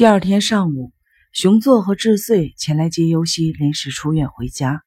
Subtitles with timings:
[0.00, 0.94] 第二天上午，
[1.30, 4.82] 熊作和智穗前来接尤西临时出院回家。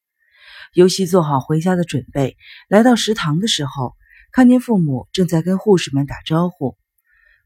[0.73, 2.35] 尤西做好回家的准备，
[2.67, 3.93] 来到食堂的时候，
[4.31, 6.79] 看见父母正在跟护士们打招呼。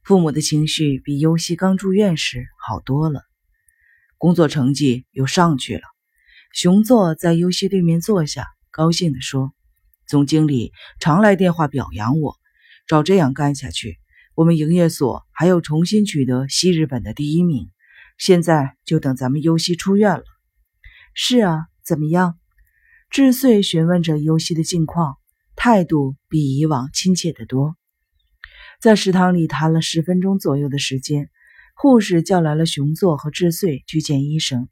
[0.01, 3.23] 父母的情绪比尤西刚住院时好多了，
[4.17, 5.81] 工作成绩又上去了。
[6.53, 9.51] 熊座在尤西对面坐下，高兴地说
[10.07, 10.71] ：“总经理
[11.01, 12.37] 常来电话表扬我，
[12.87, 13.99] 照这样干下去。”
[14.37, 17.71] 我们营业所还要重新取得西日本的第一名，
[18.19, 20.23] 现在就等咱们优希出院了。
[21.15, 22.37] 是啊，怎么样？
[23.09, 25.17] 智穗询问着优希的近况，
[25.55, 27.77] 态度比以往亲切得多。
[28.79, 31.31] 在食堂里谈了十分钟左右的时间，
[31.75, 34.69] 护士叫来了熊作和智穗去见医生。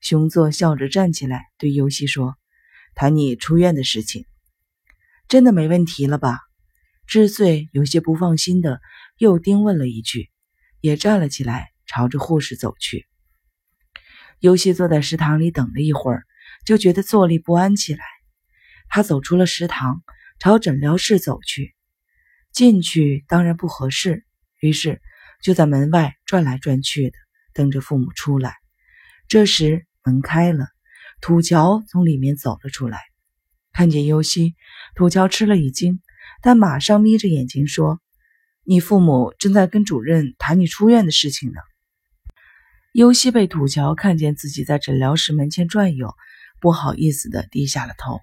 [0.00, 2.36] 熊作笑着站起来对优希说
[2.94, 4.26] ：“谈你出院的事情，
[5.26, 6.38] 真的没问题了吧？”
[7.06, 8.80] 智穗有些不放心的
[9.18, 10.30] 又盯问了一句，
[10.80, 13.06] 也站了起来，朝着护士走去。
[14.40, 16.24] 尤西坐在食堂里等了一会儿，
[16.64, 18.02] 就觉得坐立不安起来。
[18.88, 20.02] 他走出了食堂，
[20.38, 21.74] 朝诊疗室走去。
[22.52, 24.24] 进去当然不合适，
[24.60, 25.00] 于是
[25.42, 27.16] 就在门外转来转去的，
[27.52, 28.56] 等着父母出来。
[29.28, 30.68] 这时门开了，
[31.20, 33.00] 土桥从里面走了出来，
[33.72, 34.54] 看见尤西，
[34.94, 36.00] 土桥吃了一惊。
[36.42, 38.00] 但马上眯着眼睛说
[38.64, 41.60] ：“你父母正在跟主任谈你出院的事情呢。”
[42.92, 46.12] 尤西被土桥看见自己在诊疗室门前转悠，
[46.60, 48.20] 不好意思的低下了头。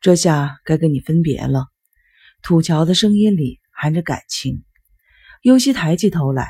[0.00, 1.66] 这下该跟你分别了。
[2.42, 4.64] 土桥的声音里含着感情。
[5.42, 6.48] 尤西抬起头来，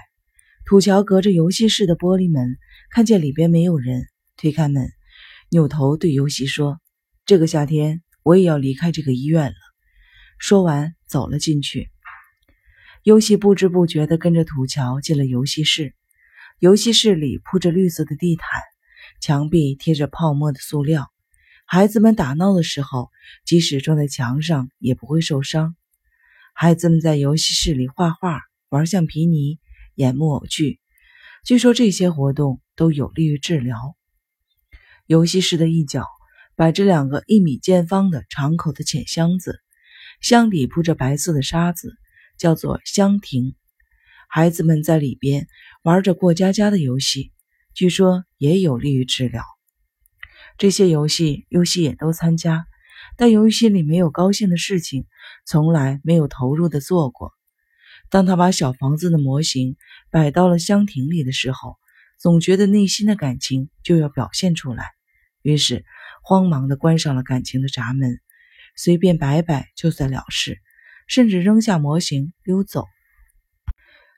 [0.67, 2.59] 土桥隔着游戏室的玻璃门，
[2.91, 4.91] 看见里边没有人，推开门，
[5.51, 6.81] 扭头对尤西说
[7.27, 9.57] ：“这个夏天我也要离开这个医院了。”
[10.41, 11.91] 说完，走了进去。
[13.03, 15.95] 游戏不知不觉地跟着土桥进了游戏室。
[16.59, 18.63] 游戏室里铺着绿色的地毯，
[19.21, 21.13] 墙壁贴着泡沫的塑料。
[21.67, 23.11] 孩子们打闹的时候，
[23.45, 25.77] 即使撞在墙上也不会受伤。
[26.55, 28.41] 孩子们在游戏室里画画、
[28.71, 29.59] 玩橡皮泥、
[29.95, 30.81] 演木偶剧。
[31.45, 33.95] 据说这些活动都有利于治疗。
[35.05, 36.07] 游戏室的一角
[36.57, 39.61] 摆着两个一米见方的敞口的浅箱子。
[40.21, 41.97] 箱底铺着白色的沙子，
[42.37, 43.55] 叫做箱庭。
[44.29, 45.49] 孩子们在里边
[45.83, 47.33] 玩着过家家的游戏，
[47.75, 49.43] 据说也有利于治疗。
[50.59, 52.67] 这些游戏，游戏也都参加，
[53.17, 55.07] 但由于心里没有高兴的事情，
[55.47, 57.33] 从来没有投入的做过。
[58.11, 59.77] 当他把小房子的模型
[60.11, 61.77] 摆到了箱庭里的时候，
[62.19, 64.91] 总觉得内心的感情就要表现出来，
[65.41, 65.85] 于是
[66.23, 68.21] 慌忙地关上了感情的闸门。
[68.77, 70.59] 随便摆摆就算了事，
[71.07, 72.85] 甚至扔下模型溜走。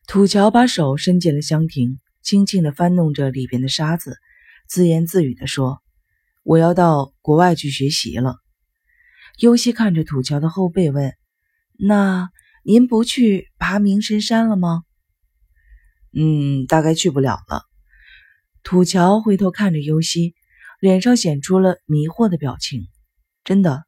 [0.07, 4.19] 土桥把手伸进了箱庭，轻轻地翻弄着里边的沙子，
[4.69, 5.81] 自言自语地说
[6.43, 8.37] ：“我要到国外去学习了。”
[9.39, 11.15] 优西看着土桥的后背问
[11.79, 12.31] ：“那
[12.65, 14.83] 您不去爬明神山了吗
[16.15, 17.63] ？”“嗯，大概去不了了。”
[18.65, 20.35] 土桥回头看着优西，
[20.81, 22.89] 脸上显出了迷惑的表情。
[23.45, 23.85] “真的？”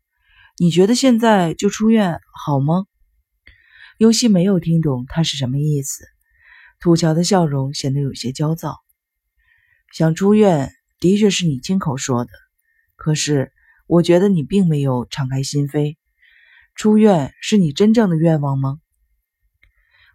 [0.57, 2.85] 你觉得现在就出院好吗？
[3.99, 6.05] 尤西没有听懂他是什么意思。
[6.79, 8.77] 土桥的笑容显得有些焦躁。
[9.93, 12.31] 想出院的确是你亲口说的，
[12.95, 13.53] 可是
[13.89, 15.97] 我觉得你并没有敞开心扉。
[16.77, 18.79] 出院是你真正的愿望吗？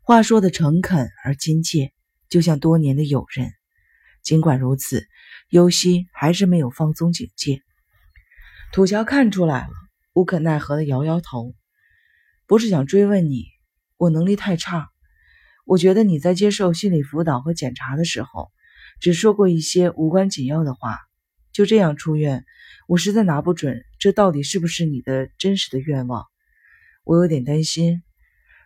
[0.01, 1.91] 话说的诚恳而亲切，
[2.29, 3.51] 就像多年的友人。
[4.23, 5.05] 尽管如此，
[5.49, 7.61] 尤西还是没有放松警戒。
[8.71, 9.73] 土桥看出来了。
[10.19, 11.55] 无可奈何的摇摇头，
[12.45, 13.45] 不是想追问你，
[13.95, 14.89] 我能力太差。
[15.65, 18.51] 我觉得你在接受心理辅导和检查的时候，
[18.99, 20.99] 只说过一些无关紧要的话，
[21.53, 22.43] 就这样出院，
[22.85, 26.25] 我实在拿不准这到底是不是你的真实的愿望。
[27.05, 28.03] 我有点担心，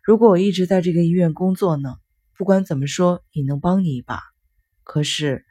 [0.03, 1.97] 如果我一直在这个医院工作呢？
[2.36, 4.24] 不管怎么说，也能帮你一把。
[4.84, 5.45] 可是，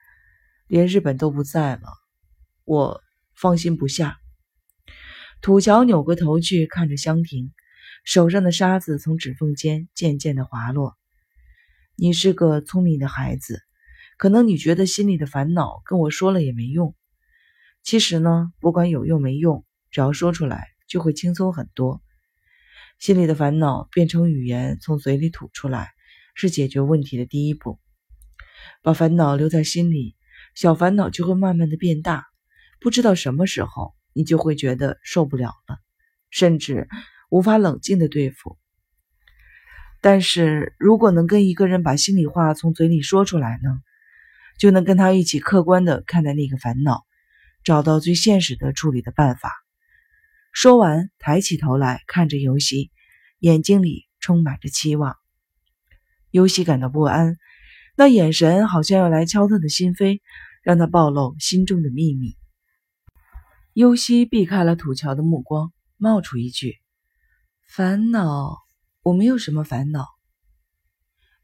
[0.67, 1.83] 连日本都不在了，
[2.65, 3.01] 我
[3.37, 4.22] 放心不下。
[5.43, 7.53] 土桥扭过头去看着香婷，
[8.05, 10.97] 手上的沙子从指缝间渐渐的滑落。
[11.97, 13.61] 你是个聪明的孩子，
[14.19, 16.95] 可能你觉得心里的烦恼跟我说了也没用。
[17.83, 22.01] 其实呢，不管有用没用，只要说出来就会轻松很多。
[23.01, 25.91] 心里的烦恼变成语言从嘴里吐出来，
[26.37, 27.81] 是解决问题的第一步。
[28.81, 30.15] 把烦恼留在心里，
[30.55, 32.27] 小烦恼就会慢慢的变大，
[32.79, 33.93] 不知道什么时候。
[34.13, 35.79] 你就会觉得受不了了，
[36.31, 36.89] 甚至
[37.31, 38.59] 无法冷静的对付。
[40.01, 43.81] 但是如果能跟一个人把心里话从嘴里说出来呢？
[44.59, 47.05] 就能跟他一起客观的看待那个烦恼，
[47.65, 49.51] 找到最现实的处理的办法。
[50.53, 52.93] 说完，抬起头来看着尤西，
[53.39, 55.17] 眼睛里充满着期望。
[56.31, 57.39] 尤西感到不安，
[57.97, 60.21] 那眼神好像要来敲他的心扉，
[60.63, 62.37] 让他暴露心中的秘密。
[63.75, 66.77] 尤西避开了土桥的目光，冒出一句
[67.67, 68.59] ：“烦恼，
[69.03, 70.07] 我没有什么烦恼。”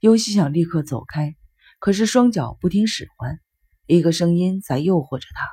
[0.01, 1.37] 尤西想立刻走开，
[1.79, 3.41] 可是双脚不听使唤，
[3.87, 5.49] 一个声音在诱惑着他：“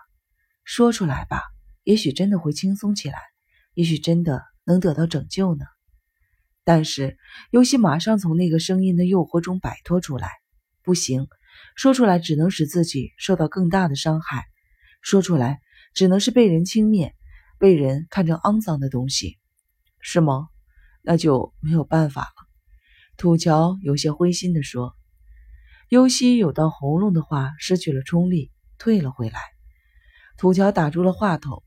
[0.65, 1.41] 说出来吧，
[1.83, 3.19] 也许真的会轻松起来。”
[3.73, 5.65] 也许真的能得到拯救呢，
[6.63, 7.17] 但是
[7.51, 10.29] 尤西马上从那个声音的诱惑中摆脱出来。
[10.81, 11.27] 不行，
[11.75, 14.45] 说出来只能使自己受到更大的伤害，
[15.01, 15.59] 说出来
[15.95, 17.13] 只能是被人轻蔑，
[17.57, 19.39] 被人看成肮脏的东西，
[19.99, 20.49] 是吗？
[21.01, 22.47] 那就没有办法了。
[23.17, 24.95] 土桥有些灰心地说。
[25.87, 29.39] 尤西有到喉咙的话失去了冲力，退了回来。
[30.35, 31.63] 土桥打住了话头，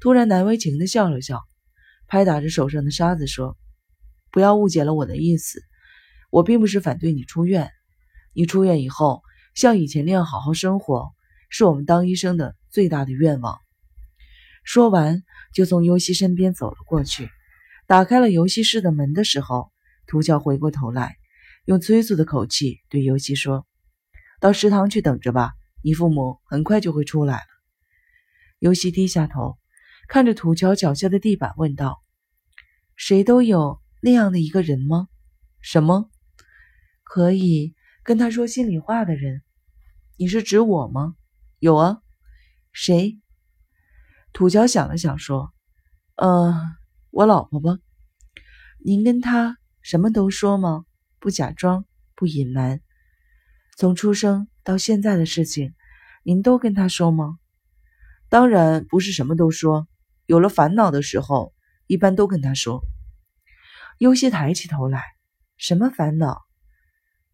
[0.00, 1.40] 突然难为情地笑了笑。
[2.08, 3.56] 拍打着手上的沙子说
[4.32, 5.62] ：“不要误解了我的意思，
[6.30, 7.70] 我并不是反对你出院。
[8.34, 9.22] 你出院以后，
[9.54, 11.12] 像以前那样好好生活，
[11.48, 13.60] 是我们当医生的最大的愿望。”
[14.62, 15.22] 说完，
[15.52, 17.30] 就从尤西身边走了过去。
[17.86, 19.72] 打开了游戏室的门的时候，
[20.06, 21.16] 涂桥回过头来，
[21.64, 23.66] 用催促的口气对尤西说
[24.40, 25.52] ：“到食堂去等着吧，
[25.82, 27.46] 你父母很快就会出来了。”
[28.60, 29.58] 尤西低下头。
[30.08, 32.02] 看着土桥脚下的地板，问道
[32.96, 35.06] ：“谁都有那样的一个人吗？
[35.60, 36.10] 什么
[37.04, 39.42] 可以跟他说心里话的人？
[40.16, 41.14] 你是指我吗？
[41.60, 42.02] 有啊，
[42.72, 43.20] 谁？”
[44.32, 45.52] 土桥想了想，说
[46.16, 46.54] ：“呃，
[47.10, 47.78] 我老婆吧。
[48.84, 50.84] 您跟她什么都说吗？
[51.18, 51.84] 不假装，
[52.14, 52.80] 不隐瞒，
[53.76, 55.74] 从出生到现在的事情，
[56.22, 57.38] 您都跟她说吗？
[58.28, 59.86] 当然不是什么都说。”
[60.26, 61.52] 有了烦恼的时候，
[61.88, 62.84] 一般都跟他说。
[63.98, 65.02] 优西抬起头来，
[65.56, 66.42] 什么烦恼？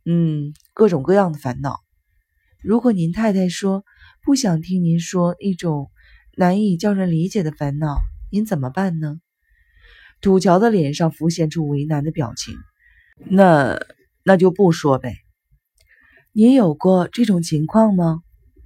[0.06, 1.80] 嗯，各种各样的烦恼。
[2.62, 3.84] 如果您太太说
[4.22, 5.90] 不想听您说一种
[6.36, 7.98] 难以叫人理解的烦恼，
[8.30, 9.18] 您怎么办呢？
[10.20, 12.54] 土桥的脸上浮现出为难的表情。
[13.24, 13.80] 那
[14.22, 15.16] 那就不说呗。
[16.32, 18.20] 您有过这种情况吗？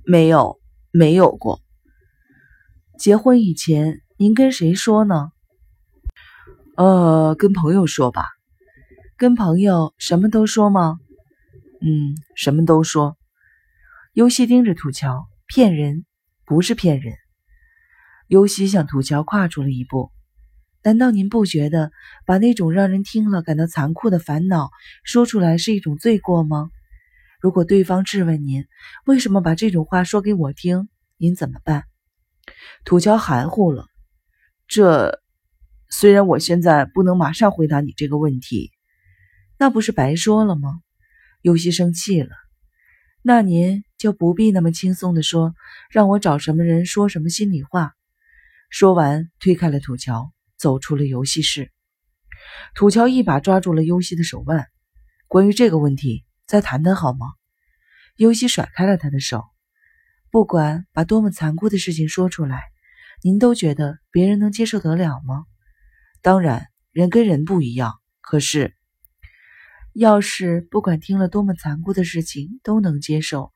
[0.04, 1.60] 没有，没有过。
[2.98, 4.02] 结婚以前。
[4.20, 5.32] 您跟谁说呢？
[6.76, 8.26] 呃，跟朋友说吧。
[9.16, 10.98] 跟朋友什么都说吗？
[11.80, 13.16] 嗯，什么都说。
[14.12, 16.04] 尤西盯着土桥，骗人？
[16.44, 17.14] 不是骗人。
[18.30, 20.12] 尤西向土桥跨出了一步。
[20.84, 21.90] 难道您不觉得
[22.24, 24.70] 把那种让人听了感到残酷的烦恼
[25.02, 26.70] 说出来是一种罪过吗？
[27.40, 28.66] 如果对方质问您
[29.04, 31.82] 为什么把这种话说给我听，您怎么办？
[32.84, 33.86] 土桥含糊了。
[34.68, 35.20] 这
[35.88, 38.70] 虽然我现在不能马上回答你这个问题，
[39.58, 40.80] 那不是白说了吗？
[41.42, 42.30] 尤西生气了。
[43.22, 45.52] 那您就不必那么轻松的说，
[45.90, 47.92] 让我找什么人说什么心里话。
[48.70, 51.72] 说完，推开了土桥，走出了游戏室。
[52.74, 54.68] 土桥一把抓住了尤西的手腕。
[55.26, 57.26] 关于这个问题，再谈谈好吗？
[58.14, 59.44] 尤西甩开了他的手。
[60.30, 62.62] 不管把多么残酷的事情说出来。
[63.22, 65.44] 您都觉得别人能接受得了吗？
[66.22, 68.00] 当然，人跟人不一样。
[68.22, 68.74] 可是，
[69.92, 73.52] 要是不管听了多么残酷的事情都能接受，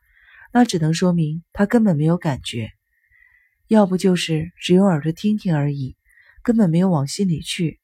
[0.53, 2.73] 那只能说明他根本没有感觉，
[3.69, 5.97] 要不就是只用耳朵听听而已，
[6.43, 7.81] 根本没有往心里去。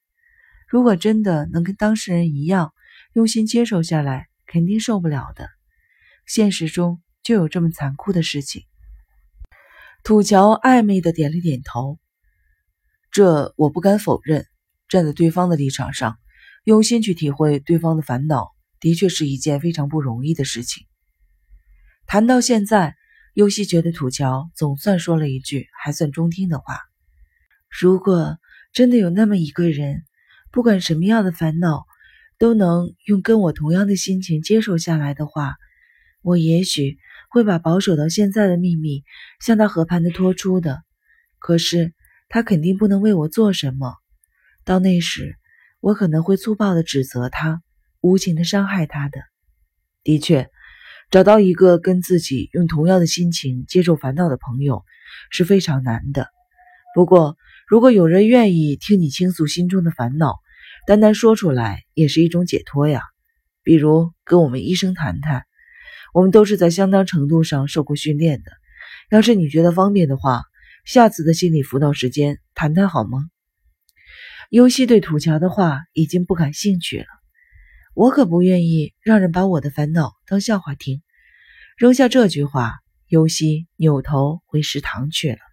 [0.68, 2.72] 如果真的能跟当事人一样
[3.14, 5.48] 用心接受下来，肯定受不了的。
[6.26, 8.64] 现实中就有这么残酷的事情。
[10.04, 11.98] 土桥暧昧的点了点头，
[13.10, 14.46] 这我不敢否认。
[14.88, 16.18] 站在对方的立场上，
[16.64, 18.48] 用心去体会对方的烦恼，
[18.80, 20.84] 的确是一件非常不容易的事情。
[22.06, 22.96] 谈到现在，
[23.40, 26.78] 尤西觉得土桥总算说了一句还算中听的话。
[27.70, 28.36] 如果
[28.74, 30.02] 真的有那么一个人，
[30.52, 31.86] 不管什么样的烦恼，
[32.36, 35.56] 都能用跟我同样的心情接受下来的话，
[36.20, 36.98] 我也许。
[37.32, 39.04] 会把保守到现在的秘密
[39.40, 40.82] 向他和盘的托出的，
[41.38, 41.94] 可是
[42.28, 43.94] 他肯定不能为我做什么。
[44.64, 45.38] 到那时，
[45.78, 47.62] 我可能会粗暴的指责他，
[48.00, 49.20] 无情的伤害他的。
[50.02, 50.50] 的确，
[51.10, 54.84] 找到一个跟自己用同样的心情接受烦恼的朋友
[55.30, 56.28] 是非常难的。
[56.94, 57.36] 不过，
[57.66, 60.36] 如果有人愿意听你倾诉心中的烦恼，
[60.86, 63.02] 单单说出来也是一种解脱呀。
[63.64, 65.44] 比如跟我们医生谈谈。
[66.12, 68.50] 我们都是在相当程度上受过训练的。
[69.10, 70.42] 要是你觉得方便的话，
[70.84, 73.26] 下次的心理辅导时间谈谈好吗？
[74.48, 77.06] 尤西对土桥的话已经不感兴趣了。
[78.00, 81.02] 我可不愿意让人把我的烦恼当笑话听。
[81.76, 82.78] 扔下这句话，
[83.08, 85.49] 尤西扭头回食堂去了。